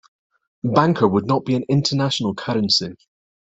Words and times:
Bancor 0.63 1.07
would 1.11 1.27
not 1.27 1.45
be 1.45 1.53
an 1.53 1.63
international 1.69 2.33
currency. 2.33 2.95